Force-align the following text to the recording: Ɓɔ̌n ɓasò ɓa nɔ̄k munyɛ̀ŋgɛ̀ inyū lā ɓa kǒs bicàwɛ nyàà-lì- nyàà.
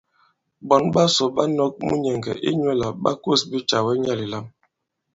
Ɓɔ̌n 0.67 0.83
ɓasò 0.93 1.23
ɓa 1.35 1.43
nɔ̄k 1.55 1.73
munyɛ̀ŋgɛ̀ 1.87 2.37
inyū 2.49 2.71
lā 2.81 2.87
ɓa 3.01 3.11
kǒs 3.23 3.41
bicàwɛ 3.51 3.91
nyàà-lì- 4.01 4.29
nyàà. 4.31 4.45